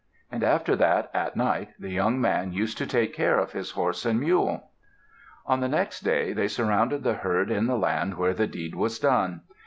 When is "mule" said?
4.19-4.71